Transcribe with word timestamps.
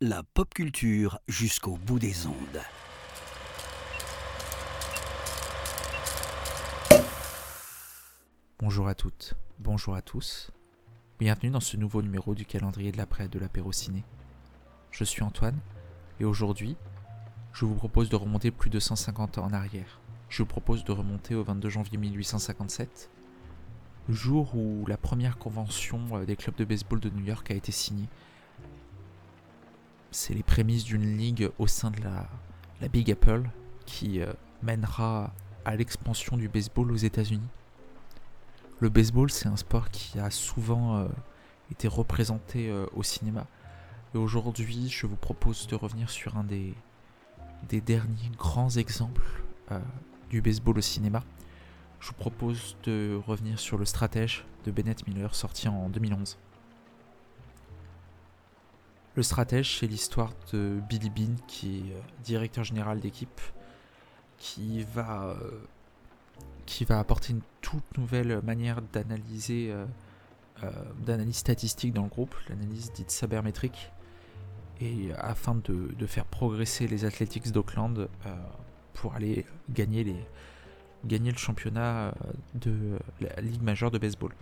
La 0.00 0.24
pop 0.24 0.52
culture 0.52 1.20
jusqu'au 1.28 1.76
bout 1.76 2.00
des 2.00 2.26
ondes. 2.26 2.34
Bonjour 8.58 8.88
à 8.88 8.96
toutes, 8.96 9.34
bonjour 9.60 9.94
à 9.94 10.02
tous. 10.02 10.50
Bienvenue 11.20 11.50
dans 11.50 11.60
ce 11.60 11.76
nouveau 11.76 12.02
numéro 12.02 12.34
du 12.34 12.44
calendrier 12.44 12.90
de 12.90 12.96
l'après 12.96 13.28
de 13.28 13.38
l'apéro 13.38 13.70
ciné. 13.70 14.02
Je 14.90 15.04
suis 15.04 15.22
Antoine 15.22 15.60
et 16.18 16.24
aujourd'hui, 16.24 16.74
je 17.52 17.64
vous 17.64 17.76
propose 17.76 18.08
de 18.08 18.16
remonter 18.16 18.50
plus 18.50 18.70
de 18.70 18.80
150 18.80 19.38
ans 19.38 19.44
en 19.44 19.52
arrière. 19.52 20.00
Je 20.28 20.42
vous 20.42 20.48
propose 20.48 20.82
de 20.82 20.90
remonter 20.90 21.36
au 21.36 21.44
22 21.44 21.68
janvier 21.68 21.98
1857, 21.98 23.10
le 24.08 24.14
jour 24.14 24.54
où 24.56 24.84
la 24.86 24.96
première 24.96 25.38
convention 25.38 26.00
euh, 26.12 26.24
des 26.24 26.36
clubs 26.36 26.56
de 26.56 26.64
baseball 26.64 27.00
de 27.00 27.10
New 27.10 27.24
York 27.24 27.50
a 27.50 27.54
été 27.54 27.72
signée. 27.72 28.08
C'est 30.10 30.34
les 30.34 30.42
prémices 30.42 30.84
d'une 30.84 31.16
ligue 31.16 31.50
au 31.58 31.66
sein 31.66 31.90
de 31.90 32.00
la, 32.00 32.28
Big 32.88 33.12
Apple 33.12 33.44
qui 33.86 34.20
euh, 34.20 34.32
mènera 34.62 35.32
à 35.64 35.76
l'expansion 35.76 36.36
du 36.36 36.48
baseball 36.48 36.90
aux 36.90 36.96
États-Unis. 36.96 37.48
Le 38.80 38.88
baseball, 38.88 39.30
c'est 39.30 39.46
un 39.46 39.56
sport 39.56 39.88
qui 39.90 40.18
a 40.18 40.30
souvent 40.30 40.96
euh, 40.96 41.08
été 41.70 41.86
représenté 41.86 42.72
au 42.96 43.04
cinéma. 43.04 43.46
Et 44.12 44.18
aujourd'hui, 44.18 44.88
je 44.90 45.06
vous 45.06 45.14
propose 45.14 45.68
de 45.68 45.76
revenir 45.76 46.10
sur 46.10 46.36
un 46.36 46.42
des, 46.42 46.74
derniers 47.70 48.30
grands 48.36 48.70
exemples 48.70 49.44
du 50.28 50.42
baseball 50.42 50.78
au 50.78 50.82
cinéma. 50.82 51.22
Je 52.02 52.08
vous 52.08 52.14
propose 52.14 52.76
de 52.82 53.16
revenir 53.28 53.60
sur 53.60 53.78
le 53.78 53.84
stratège 53.84 54.44
de 54.64 54.72
Bennett 54.72 55.06
Miller 55.06 55.36
sorti 55.36 55.68
en 55.68 55.88
2011. 55.88 56.36
Le 59.14 59.22
stratège, 59.22 59.78
c'est 59.78 59.86
l'histoire 59.86 60.32
de 60.52 60.80
Billy 60.88 61.10
Bean, 61.10 61.36
qui 61.46 61.78
est 61.78 61.92
euh, 61.92 62.00
directeur 62.24 62.64
général 62.64 62.98
d'équipe, 62.98 63.40
qui 64.36 64.82
va, 64.82 65.26
euh, 65.26 65.60
qui 66.66 66.84
va 66.84 66.98
apporter 66.98 67.34
une 67.34 67.42
toute 67.60 67.96
nouvelle 67.96 68.42
manière 68.42 68.82
d'analyser, 68.82 69.70
euh, 69.70 69.86
d'analyse 71.06 71.36
statistique 71.36 71.92
dans 71.92 72.02
le 72.02 72.08
groupe, 72.08 72.34
l'analyse 72.48 72.90
dite 72.90 73.12
sabermétrique, 73.12 73.92
et 74.80 75.12
afin 75.18 75.54
de, 75.54 75.94
de 75.96 76.06
faire 76.06 76.24
progresser 76.24 76.88
les 76.88 77.04
Athletics 77.04 77.52
d'Auckland 77.52 78.08
euh, 78.26 78.34
pour 78.92 79.14
aller 79.14 79.46
gagner, 79.70 80.02
les, 80.02 80.26
gagner 81.04 81.32
le 81.32 81.38
championnat 81.38 82.08
euh, 82.08 82.12
de 82.54 82.98
la 83.20 83.40
Ligue 83.40 83.62
majeure 83.62 83.90
de 83.90 83.98
baseball. 83.98 84.32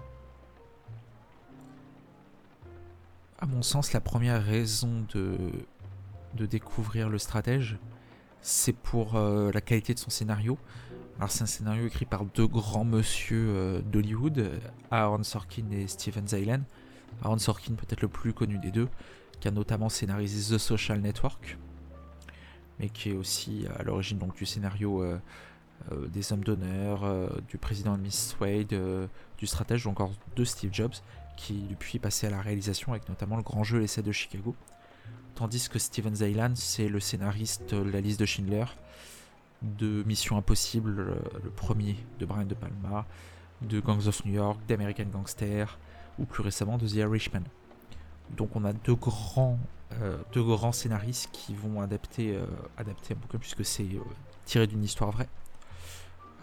À 3.39 3.47
mon 3.47 3.62
sens, 3.62 3.92
la 3.92 4.00
première 4.00 4.44
raison 4.44 5.06
de, 5.14 5.36
de 6.34 6.47
découvrir 6.47 7.08
le 7.08 7.19
stratège, 7.19 7.78
c'est 8.42 8.75
pour 8.75 9.16
euh, 9.16 9.50
la 9.53 9.61
qualité 9.61 9.94
de 9.94 9.98
son 9.98 10.11
scénario. 10.11 10.58
Alors 11.16 11.31
c'est 11.31 11.42
un 11.42 11.47
scénario 11.47 11.86
écrit 11.86 12.06
par 12.06 12.25
deux 12.25 12.47
grands 12.47 12.84
monsieur 12.84 13.47
euh, 13.48 13.81
d'Hollywood, 13.83 14.50
Aaron 14.91 15.22
Sorkin 15.22 15.70
et 15.70 15.86
Steven 15.86 16.27
Zaylen. 16.28 16.64
Aaron 17.22 17.38
Sorkin 17.38 17.75
peut-être 17.75 18.03
le 18.03 18.08
plus 18.08 18.33
connu 18.33 18.58
des 18.58 18.70
deux, 18.70 18.88
qui 19.41 19.48
a 19.48 19.50
notamment 19.50 19.88
scénarisé 19.88 20.55
The 20.55 20.58
Social 20.58 21.00
Network, 21.00 21.58
mais 22.78 22.88
qui 22.88 23.11
est 23.11 23.16
aussi 23.16 23.66
à 23.78 23.83
l'origine 23.83 24.19
donc 24.19 24.36
du 24.36 24.47
scénario 24.47 25.05
euh, 25.92 26.06
des 26.08 26.32
Hommes 26.32 26.44
d'honneur, 26.44 27.04
euh, 27.04 27.28
du 27.48 27.58
président 27.58 27.96
de 27.96 28.02
Miss 28.02 28.36
Wade, 28.40 28.72
euh, 28.72 29.06
du 29.38 29.46
stratège 29.46 29.86
ou 29.86 29.90
encore 29.90 30.12
de 30.36 30.44
Steve 30.44 30.72
Jobs, 30.72 30.94
qui 31.36 31.66
depuis 31.70 31.96
est 31.96 32.00
passé 32.00 32.26
à 32.26 32.30
la 32.30 32.40
réalisation 32.40 32.92
avec 32.92 33.08
notamment 33.08 33.36
le 33.36 33.42
grand 33.42 33.64
jeu 33.64 33.78
L'essai 33.78 34.02
de 34.02 34.12
Chicago. 34.12 34.54
Tandis 35.34 35.68
que 35.70 35.78
Steven 35.78 36.14
Zaylan, 36.14 36.52
c'est 36.54 36.88
le 36.88 37.00
scénariste 37.00 37.74
de 37.74 37.90
La 37.90 38.00
liste 38.00 38.20
de 38.20 38.26
Schindler, 38.26 38.66
de 39.62 40.02
Mission 40.04 40.36
Impossible, 40.36 40.90
le, 40.90 41.50
premier 41.50 41.96
de 42.19 42.26
Brian 42.26 42.44
De 42.44 42.54
Palma, 42.54 43.06
de 43.62 43.80
Gangs 43.80 44.06
of 44.06 44.24
New 44.26 44.34
York, 44.34 44.60
d'American 44.69 45.06
Gangster, 45.10 45.78
ou 46.19 46.26
plus 46.26 46.42
récemment 46.42 46.76
de 46.76 46.86
The 46.86 46.96
Irishman. 46.96 47.44
Donc 48.36 48.54
on 48.54 48.64
a 48.64 48.74
deux 48.74 48.94
grands, 48.94 49.58
deux 50.32 50.42
grands 50.42 50.72
scénaristes 50.72 51.30
qui 51.32 51.54
vont 51.54 51.80
adapter, 51.80 52.38
adapter 52.76 53.14
un 53.14 53.16
bouquin 53.16 53.38
puisque 53.38 53.64
c'est 53.64 53.88
tiré 54.44 54.66
d'une 54.66 54.84
histoire 54.84 55.10
vraie. 55.10 55.28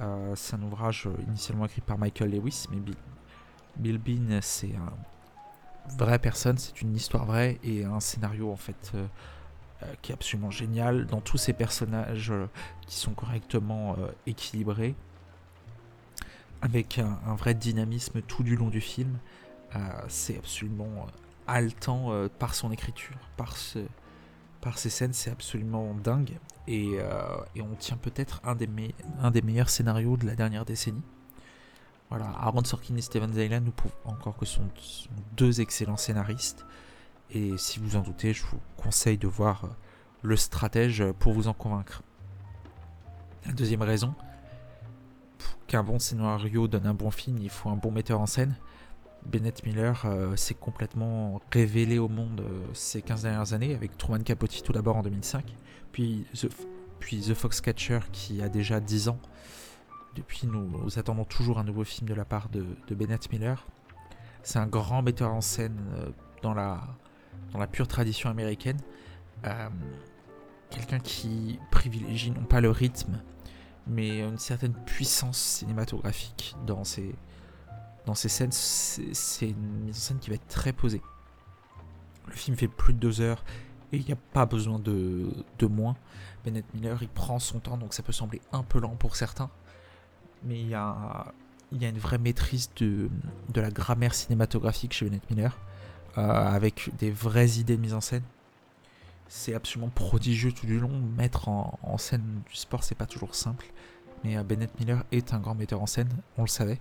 Euh, 0.01 0.33
c'est 0.35 0.55
un 0.55 0.61
ouvrage 0.61 1.07
euh, 1.07 1.21
initialement 1.27 1.65
écrit 1.65 1.81
par 1.81 1.97
Michael 1.97 2.31
Lewis, 2.31 2.65
mais 2.71 2.77
Bill, 3.77 3.97
Bean 3.97 4.39
c'est 4.41 4.75
un 4.75 4.93
vraie 5.97 6.19
personne, 6.19 6.57
c'est 6.57 6.81
une 6.81 6.95
histoire 6.95 7.25
vraie 7.25 7.57
et 7.63 7.85
un 7.85 7.99
scénario 7.99 8.51
en 8.51 8.55
fait 8.55 8.91
euh, 8.93 9.07
qui 10.01 10.11
est 10.11 10.15
absolument 10.15 10.51
génial 10.51 11.05
dans 11.07 11.21
tous 11.21 11.37
ces 11.37 11.53
personnages 11.53 12.33
qui 12.85 12.95
sont 12.95 13.13
correctement 13.13 13.95
équilibrés 14.25 14.95
avec 16.61 16.97
un, 16.97 17.35
vrai 17.35 17.53
dynamisme 17.53 18.21
tout 18.23 18.41
du 18.41 18.55
long 18.55 18.69
du 18.69 18.81
film. 18.81 19.19
C'est 20.07 20.35
absolument 20.35 21.05
haletant 21.45 22.27
par 22.39 22.55
son 22.55 22.71
écriture, 22.71 23.15
par 23.35 23.55
ses 23.55 24.89
scènes, 24.89 25.13
c'est 25.13 25.29
absolument 25.29 25.93
dingue. 25.93 26.39
Et, 26.67 26.97
euh, 26.99 27.37
et 27.55 27.61
on 27.61 27.75
tient 27.75 27.97
peut-être 27.97 28.41
un, 28.43 28.55
des 28.55 29.41
meilleurs 29.41 29.69
scénarios 29.69 30.17
de 30.17 30.25
la 30.25 30.35
dernière 30.35 30.65
décennie. 30.65 31.03
Voilà, 32.09 32.25
Aaron 32.39 32.63
Sorkin 32.63 32.95
et 32.95 33.01
Steven 33.01 33.33
Zaylan, 33.33 33.61
nous 33.61 33.71
prouvent 33.71 33.95
encore 34.05 34.37
que 34.37 34.45
ce 34.45 34.55
sont, 34.55 34.69
sont 34.75 35.09
deux 35.35 35.61
excellents 35.61 35.97
scénaristes. 35.97 36.65
Et 37.31 37.57
si 37.57 37.79
vous 37.79 37.95
en 37.95 38.01
doutez, 38.01 38.33
je 38.33 38.43
vous 38.43 38.59
conseille 38.77 39.17
de 39.17 39.27
voir 39.27 39.65
euh, 39.65 39.69
le 40.21 40.35
stratège 40.35 41.03
pour 41.19 41.33
vous 41.33 41.47
en 41.47 41.53
convaincre. 41.53 42.01
La 43.45 43.53
deuxième 43.53 43.81
raison, 43.81 44.13
pour 45.37 45.65
qu'un 45.67 45.83
bon 45.83 45.99
scénario 45.99 46.67
donne 46.67 46.85
un 46.85 46.93
bon 46.93 47.11
film, 47.11 47.37
il 47.39 47.49
faut 47.49 47.69
un 47.69 47.75
bon 47.75 47.91
metteur 47.91 48.19
en 48.19 48.25
scène. 48.25 48.55
Bennett 49.25 49.65
Miller 49.65 50.03
euh, 50.05 50.35
s'est 50.35 50.53
complètement 50.53 51.41
révélé 51.51 51.99
au 51.99 52.07
monde 52.07 52.41
euh, 52.41 52.65
ces 52.73 53.01
15 53.01 53.23
dernières 53.23 53.53
années 53.53 53.73
avec 53.75 53.97
Truman 53.97 54.23
Capote 54.23 54.63
tout 54.63 54.73
d'abord 54.73 54.97
en 54.97 55.03
2005, 55.03 55.43
puis 55.91 56.25
The, 56.33 56.49
puis 56.99 57.21
The 57.21 57.33
Foxcatcher 57.33 57.99
qui 58.11 58.41
a 58.41 58.49
déjà 58.49 58.79
10 58.79 59.09
ans. 59.09 59.19
Depuis, 60.15 60.47
nous, 60.47 60.87
attendons 60.97 61.25
toujours 61.25 61.59
un 61.59 61.63
nouveau 61.63 61.83
film 61.83 62.09
de 62.09 62.15
la 62.15 62.25
part 62.25 62.49
de, 62.49 62.65
Bennett 62.95 63.31
Miller. 63.31 63.67
C'est 64.41 64.57
un 64.57 64.65
grand 64.65 65.03
metteur 65.03 65.31
en 65.31 65.41
scène 65.41 65.77
euh, 65.95 66.09
dans, 66.41 66.53
la, 66.53 66.81
dans 67.51 67.59
la 67.59 67.67
pure 67.67 67.87
tradition 67.87 68.29
américaine. 68.29 68.77
Quelqu'un 70.71 70.99
qui 70.99 71.59
privilégie 71.71 72.31
non 72.31 72.43
pas 72.43 72.59
le 72.59 72.71
rythme, 72.71 73.21
mais 73.85 74.21
une 74.21 74.37
certaine 74.37 74.73
puissance 74.73 75.37
cinématographique 75.37 76.55
dans 76.65 76.83
ses, 76.83 77.15
dans 78.07 78.15
ces 78.15 78.29
scènes, 78.29 78.53
c'est 78.53 79.49
une 79.49 79.83
mise 79.83 79.97
en 79.97 79.99
scène 79.99 80.19
qui 80.19 80.29
va 80.29 80.35
être 80.35 80.47
très 80.47 80.71
posée. 80.71 81.01
Le 82.25 82.33
film 82.33 82.55
fait 82.55 82.69
plus 82.69 82.93
de 82.93 82.99
deux 82.99 83.19
heures 83.19 83.43
et 83.91 83.97
il 83.97 84.05
n'y 84.05 84.13
a 84.13 84.17
pas 84.33 84.45
besoin 84.45 84.79
de, 84.79 85.29
de 85.59 85.65
moins. 85.67 85.97
Bennett 86.45 86.65
Miller, 86.73 86.97
il 87.03 87.09
prend 87.09 87.37
son 87.37 87.59
temps, 87.59 87.77
donc 87.77 87.93
ça 87.93 88.03
peut 88.03 88.13
sembler 88.13 88.41
un 88.53 88.63
peu 88.63 88.79
lent 88.79 88.95
pour 88.95 89.17
certains, 89.17 89.49
mais 90.45 90.57
il 90.57 90.69
y 90.69 90.73
a, 90.73 91.33
il 91.73 91.81
y 91.81 91.85
a 91.85 91.89
une 91.89 91.97
vraie 91.97 92.17
maîtrise 92.17 92.69
de, 92.77 93.09
de 93.49 93.61
la 93.61 93.71
grammaire 93.71 94.13
cinématographique 94.13 94.93
chez 94.93 95.05
Bennett 95.05 95.29
Miller, 95.29 95.57
euh, 96.17 96.21
avec 96.21 96.91
des 96.97 97.11
vraies 97.11 97.59
idées 97.59 97.75
de 97.75 97.81
mise 97.81 97.93
en 97.93 98.01
scène. 98.01 98.23
C'est 99.27 99.53
absolument 99.53 99.89
prodigieux 99.89 100.53
tout 100.53 100.65
du 100.65 100.79
long. 100.79 101.01
Mettre 101.17 101.49
en, 101.49 101.77
en 101.83 101.97
scène 101.97 102.41
du 102.49 102.55
sport, 102.55 102.85
c'est 102.85 102.95
pas 102.95 103.05
toujours 103.05 103.35
simple, 103.35 103.65
mais 104.23 104.37
euh, 104.37 104.43
Bennett 104.43 104.79
Miller 104.79 105.03
est 105.11 105.33
un 105.33 105.39
grand 105.39 105.55
metteur 105.55 105.81
en 105.81 105.87
scène, 105.87 106.09
on 106.37 106.43
le 106.43 106.47
savait. 106.47 106.79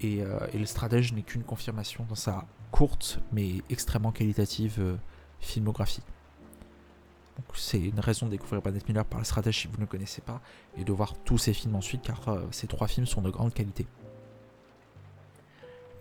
Et, 0.00 0.22
euh, 0.22 0.38
et 0.52 0.58
le 0.58 0.66
stratège 0.66 1.12
n'est 1.12 1.22
qu'une 1.22 1.42
confirmation 1.42 2.04
dans 2.08 2.14
sa 2.14 2.44
courte 2.70 3.20
mais 3.32 3.62
extrêmement 3.70 4.12
qualitative 4.12 4.76
euh, 4.78 4.96
filmographie. 5.40 6.02
C'est 7.54 7.80
une 7.80 8.00
raison 8.00 8.26
de 8.26 8.30
découvrir 8.32 8.62
Bennett 8.62 8.86
Miller 8.88 9.04
par 9.04 9.18
le 9.18 9.24
stratège 9.24 9.60
si 9.60 9.66
vous 9.66 9.76
ne 9.76 9.82
le 9.82 9.86
connaissez 9.86 10.22
pas 10.22 10.40
et 10.78 10.84
de 10.84 10.92
voir 10.92 11.14
tous 11.24 11.38
ses 11.38 11.52
films 11.52 11.74
ensuite 11.74 12.02
car 12.02 12.28
euh, 12.28 12.42
ces 12.50 12.66
trois 12.66 12.88
films 12.88 13.06
sont 13.06 13.22
de 13.22 13.30
grande 13.30 13.52
qualité. 13.52 13.86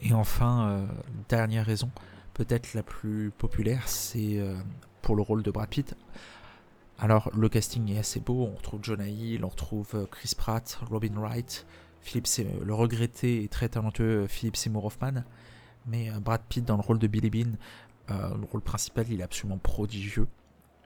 Et 0.01 0.13
enfin, 0.13 0.85
dernière 1.29 1.65
raison, 1.65 1.89
peut-être 2.33 2.73
la 2.75 2.83
plus 2.83 3.31
populaire, 3.31 3.87
c'est 3.87 4.39
pour 5.01 5.15
le 5.15 5.23
rôle 5.23 5.41
de 5.41 5.49
Brad 5.49 5.69
Pitt. 5.69 5.95
Alors 6.99 7.31
le 7.33 7.49
casting 7.49 7.89
est 7.91 7.97
assez 7.97 8.19
beau, 8.19 8.43
on 8.43 8.55
retrouve 8.55 8.83
Jonah 8.83 9.07
Hill, 9.07 9.43
on 9.43 9.47
retrouve 9.47 10.07
Chris 10.11 10.33
Pratt, 10.37 10.79
Robin 10.91 11.15
Wright, 11.15 11.65
Philip 12.05 12.27
Sey- 12.27 12.47
le 12.63 12.73
regretté 12.73 13.43
et 13.43 13.47
très 13.47 13.67
talentueux 13.67 14.27
Philip 14.27 14.55
Seymour 14.55 14.85
Hoffman, 14.85 15.23
mais 15.87 16.11
euh, 16.11 16.19
Brad 16.19 16.41
Pitt 16.47 16.63
dans 16.63 16.75
le 16.77 16.81
rôle 16.83 16.99
de 16.99 17.07
Billy 17.07 17.31
Bean, 17.31 17.53
euh, 18.11 18.37
le 18.37 18.45
rôle 18.45 18.61
principal, 18.61 19.07
il 19.09 19.19
est 19.19 19.23
absolument 19.23 19.57
prodigieux. 19.57 20.27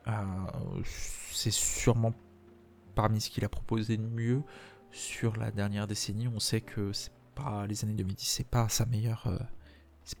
Euh, 0.08 0.12
c'est 1.30 1.50
sûrement 1.50 2.14
parmi 2.94 3.20
ce 3.20 3.28
qu'il 3.28 3.44
a 3.44 3.50
proposé 3.50 3.98
de 3.98 4.02
mieux 4.02 4.42
sur 4.90 5.36
la 5.36 5.50
dernière 5.50 5.86
décennie. 5.86 6.26
On 6.26 6.40
sait 6.40 6.62
que 6.62 6.90
les 7.68 7.84
années 7.84 7.94
2010, 7.94 8.26
c'est 8.26 8.46
pas 8.46 8.68
sa 8.70 8.86
meilleure, 8.86 9.26
euh, 9.26 9.38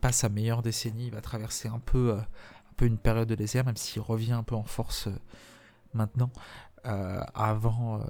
pas 0.02 0.12
sa 0.12 0.28
meilleure 0.28 0.62
décennie. 0.62 1.06
Il 1.06 1.12
va 1.12 1.22
traverser 1.22 1.68
un 1.68 1.78
peu, 1.78 2.12
un 2.14 2.72
peu 2.76 2.84
une 2.84 2.98
période 2.98 3.28
de 3.28 3.34
désert, 3.34 3.64
même 3.64 3.76
s'il 3.78 4.02
revient 4.02 4.32
un 4.32 4.42
peu 4.42 4.54
en 4.54 4.64
force 4.64 5.08
maintenant. 5.94 6.30
avant, 6.84 8.02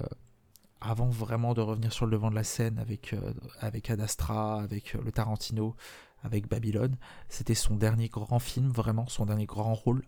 avant 0.81 1.09
vraiment 1.09 1.55
de 1.55 1.61
revenir 1.61 1.93
sur 1.93 2.07
le 2.07 2.13
devant 2.13 2.31
de 2.31 2.35
la 2.35 2.45
scène 2.45 2.79
avec, 2.79 3.15
avec 3.61 3.91
Ad 3.91 4.01
avec 4.01 4.95
le 4.95 5.13
Tarantino, 5.13 5.77
avec 6.23 6.49
Babylone. 6.49 6.97
C'était 7.29 7.55
son 7.55 7.77
dernier 7.77 8.09
grand 8.09 8.39
film, 8.39 8.71
vraiment 8.71 9.07
son 9.07 9.27
dernier 9.27 9.47
grand 9.47 9.75
rôle, 9.75 10.05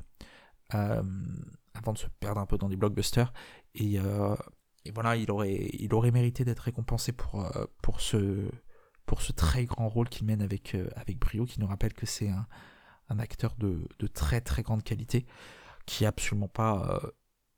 euh, 0.74 1.02
avant 1.74 1.92
de 1.92 1.98
se 1.98 2.06
perdre 2.20 2.40
un 2.40 2.46
peu 2.46 2.58
dans 2.58 2.69
des 2.69 2.76
blockbusters. 2.76 3.32
Et, 3.74 3.98
euh, 3.98 4.34
voilà, 4.92 5.16
il 5.16 5.30
aurait, 5.30 5.70
il 5.72 5.94
aurait 5.94 6.10
mérité 6.10 6.44
d'être 6.44 6.60
récompensé 6.60 7.12
pour, 7.12 7.44
euh, 7.44 7.66
pour, 7.82 8.00
ce, 8.00 8.50
pour 9.06 9.22
ce 9.22 9.32
très 9.32 9.64
grand 9.64 9.88
rôle 9.88 10.08
qu'il 10.08 10.26
mène 10.26 10.42
avec, 10.42 10.76
avec 10.96 11.18
brio, 11.18 11.44
qui 11.44 11.60
nous 11.60 11.66
rappelle 11.66 11.92
que 11.92 12.06
c'est 12.06 12.28
un, 12.28 12.46
acteur 13.18 13.54
de, 13.58 13.86
de, 13.98 14.06
très 14.06 14.40
très 14.40 14.62
grande 14.62 14.82
qualité, 14.82 15.26
qui 15.84 16.02
n'est 16.02 16.06
absolument 16.06 16.48
pas 16.48 17.02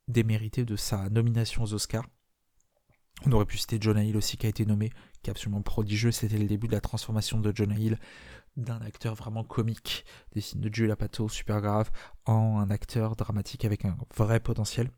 démérité 0.08 0.64
de 0.64 0.74
sa 0.74 1.08
nomination 1.10 1.62
aux 1.62 1.74
Oscars. 1.74 2.06
On 3.26 3.32
aurait 3.32 3.46
pu 3.46 3.56
citer 3.56 3.78
Jonah 3.80 4.04
Hill 4.04 4.16
aussi 4.16 4.36
qui 4.36 4.46
a 4.46 4.48
été 4.48 4.66
nommé, 4.66 4.90
qui 5.22 5.30
est 5.30 5.32
absolument 5.32 5.62
prodigieux. 5.62 6.12
C'était 6.12 6.38
le 6.38 6.46
début 6.46 6.66
de 6.66 6.72
la 6.72 6.80
transformation 6.80 7.40
de 7.40 7.52
Jonah 7.54 7.78
Hill 7.78 7.98
d'un 8.56 8.80
acteur 8.82 9.14
vraiment 9.14 9.44
comique, 9.44 10.04
des 10.32 10.40
signes 10.40 10.60
de 10.60 10.72
Jules 10.72 10.88
Lapato 10.88 11.28
super 11.28 11.60
grave, 11.60 11.90
en 12.24 12.58
un 12.58 12.70
acteur 12.70 13.16
dramatique 13.16 13.64
avec 13.64 13.84
un 13.84 13.96
vrai 14.14 14.40
potentiel. 14.40 14.90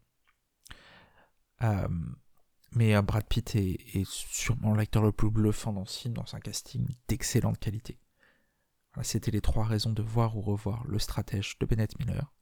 Euh, 1.62 1.88
mais 2.72 2.94
euh, 2.94 3.02
Brad 3.02 3.26
Pitt 3.26 3.54
est, 3.54 4.04
sûrement 4.04 4.74
l'acteur 4.74 5.02
le 5.02 5.12
plus 5.12 5.30
bluffant 5.30 5.72
dans 5.72 5.86
ce 5.86 6.00
film, 6.00 6.14
dans 6.14 6.34
un 6.34 6.40
casting 6.40 6.86
d'excellente 7.08 7.58
qualité. 7.58 7.98
C'était 9.02 9.30
les 9.30 9.42
trois 9.42 9.64
raisons 9.64 9.92
de 9.92 10.02
voir 10.02 10.36
ou 10.38 10.40
revoir 10.40 10.84
Le 10.86 10.98
Stratège 10.98 11.58
de 11.58 11.66
Bennett 11.66 11.98
Miller. 11.98 12.32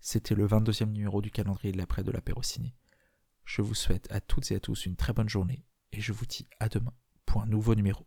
C'était 0.00 0.34
le 0.34 0.46
22e 0.46 0.90
numéro 0.90 1.20
du 1.20 1.30
calendrier 1.30 1.70
de 1.70 1.76
l'après 1.76 2.02
de 2.02 2.10
l'apéro 2.10 2.42
ciné. 2.42 2.74
Je 3.48 3.62
vous 3.62 3.74
souhaite 3.74 4.12
à 4.12 4.20
toutes 4.20 4.50
et 4.50 4.56
à 4.56 4.60
tous 4.60 4.84
une 4.84 4.94
très 4.94 5.14
bonne 5.14 5.30
journée 5.30 5.64
et 5.92 6.02
je 6.02 6.12
vous 6.12 6.26
dis 6.26 6.46
à 6.60 6.68
demain 6.68 6.92
pour 7.24 7.40
un 7.40 7.46
nouveau 7.46 7.74
numéro. 7.74 8.06